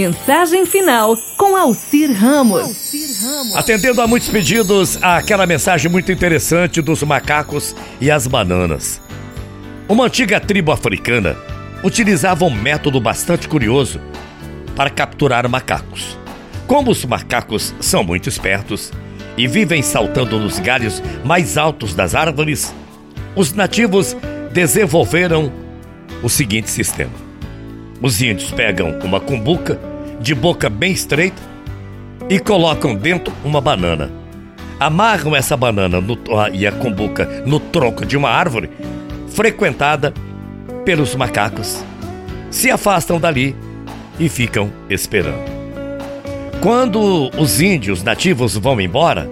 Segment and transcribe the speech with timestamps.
[0.00, 2.90] Mensagem final com Alcir Ramos.
[3.54, 8.98] Atendendo a muitos pedidos, aquela mensagem muito interessante dos macacos e as bananas.
[9.86, 11.36] Uma antiga tribo africana
[11.84, 14.00] utilizava um método bastante curioso
[14.74, 16.16] para capturar macacos.
[16.66, 18.90] Como os macacos são muito espertos
[19.36, 22.74] e vivem saltando nos galhos mais altos das árvores,
[23.36, 24.16] os nativos
[24.50, 25.52] desenvolveram
[26.22, 27.12] o seguinte sistema:
[28.00, 29.89] os índios pegam uma cumbuca
[30.20, 31.40] de boca bem estreita
[32.28, 34.10] e colocam dentro uma banana.
[34.78, 36.18] Amarram essa banana no,
[36.52, 38.70] e a cumbuca no tronco de uma árvore
[39.28, 40.12] frequentada
[40.84, 41.82] pelos macacos.
[42.50, 43.56] Se afastam dali
[44.18, 45.60] e ficam esperando.
[46.60, 49.28] Quando os índios nativos vão embora,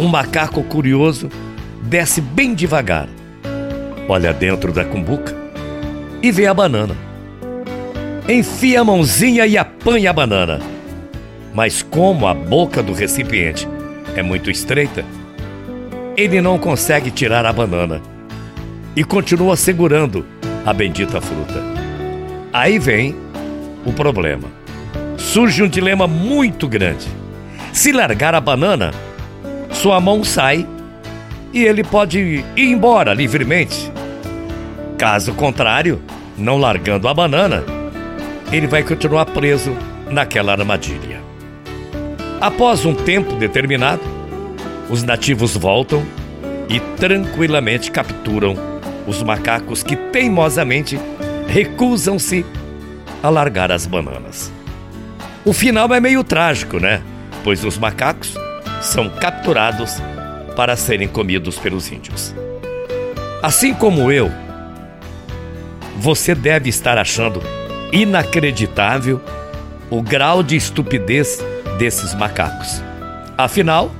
[0.00, 1.28] um macaco curioso
[1.82, 3.08] desce bem devagar,
[4.08, 5.34] olha dentro da cumbuca
[6.20, 6.96] e vê a banana
[8.28, 10.60] enfia a mãozinha e apanha a banana.
[11.52, 13.68] Mas como a boca do recipiente
[14.16, 15.04] é muito estreita,
[16.16, 18.00] ele não consegue tirar a banana
[18.96, 20.24] e continua segurando
[20.64, 21.62] a bendita fruta.
[22.52, 23.14] Aí vem
[23.84, 24.48] o problema.
[25.18, 27.06] Surge um dilema muito grande.
[27.72, 28.92] Se largar a banana,
[29.70, 30.66] sua mão sai
[31.52, 33.92] e ele pode ir embora livremente.
[34.96, 36.00] Caso contrário,
[36.38, 37.64] não largando a banana,
[38.52, 39.76] ele vai continuar preso
[40.10, 41.20] naquela armadilha.
[42.40, 44.02] Após um tempo determinado,
[44.90, 46.04] os nativos voltam
[46.68, 48.54] e tranquilamente capturam
[49.06, 50.98] os macacos que teimosamente
[51.48, 52.44] recusam-se
[53.22, 54.52] a largar as bananas.
[55.44, 57.02] O final é meio trágico, né?
[57.42, 58.34] Pois os macacos
[58.80, 60.00] são capturados
[60.56, 62.34] para serem comidos pelos índios.
[63.42, 64.30] Assim como eu,
[65.98, 67.42] você deve estar achando
[67.92, 69.20] inacreditável
[69.90, 71.44] o grau de estupidez
[71.78, 72.82] desses macacos.
[73.36, 73.90] Afinal,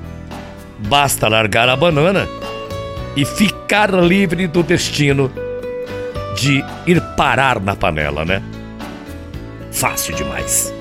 [0.88, 2.28] basta largar a banana
[3.16, 5.30] e ficar livre do destino
[6.36, 8.42] de ir parar na panela, né?
[9.70, 10.72] Fácil demais.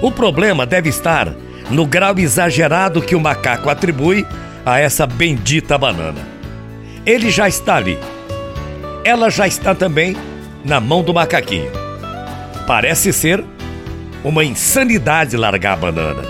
[0.00, 1.34] O problema deve estar
[1.70, 4.26] no grau exagerado que o macaco atribui
[4.64, 6.20] a essa bendita banana.
[7.06, 7.98] Ele já está ali.
[9.04, 10.16] Ela já está também
[10.64, 11.83] na mão do macaquinho.
[12.66, 13.44] Parece ser
[14.24, 16.22] uma insanidade largar a banana.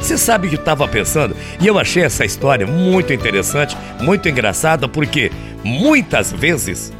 [0.00, 1.36] Você sabe o que eu estava pensando?
[1.60, 5.30] E eu achei essa história muito interessante, muito engraçada, porque
[5.62, 6.90] muitas vezes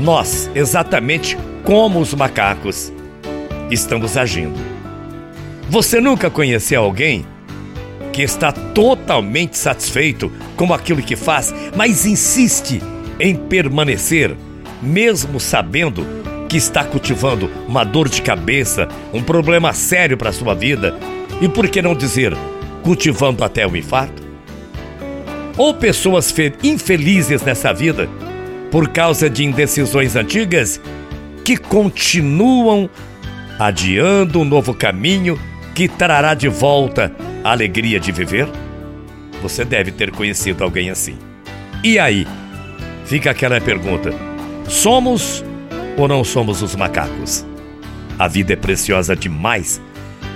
[0.00, 2.92] nós, exatamente como os macacos,
[3.70, 4.58] estamos agindo.
[5.68, 7.26] Você nunca conheceu alguém
[8.12, 12.80] que está totalmente satisfeito com aquilo que faz, mas insiste
[13.18, 14.36] em permanecer,
[14.80, 16.21] mesmo sabendo
[16.52, 20.94] que está cultivando uma dor de cabeça, um problema sério para a sua vida,
[21.40, 22.36] e por que não dizer
[22.82, 24.22] cultivando até o infarto?
[25.56, 28.06] Ou pessoas infelizes nessa vida
[28.70, 30.78] por causa de indecisões antigas
[31.42, 32.90] que continuam
[33.58, 35.40] adiando um novo caminho
[35.74, 38.46] que trará de volta a alegria de viver?
[39.40, 41.16] Você deve ter conhecido alguém assim.
[41.82, 42.26] E aí?
[43.06, 44.12] Fica aquela pergunta:
[44.68, 45.42] somos
[45.96, 47.44] ou não somos os macacos?
[48.18, 49.80] A vida é preciosa demais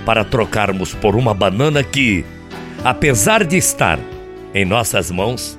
[0.05, 2.25] para trocarmos por uma banana que,
[2.83, 3.99] apesar de estar
[4.53, 5.57] em nossas mãos,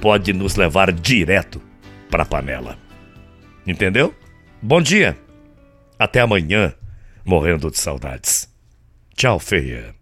[0.00, 1.60] pode nos levar direto
[2.10, 2.78] para a panela.
[3.66, 4.14] Entendeu?
[4.62, 5.16] Bom dia.
[5.98, 6.74] Até amanhã,
[7.24, 8.48] morrendo de saudades.
[9.14, 9.99] Tchau, feia.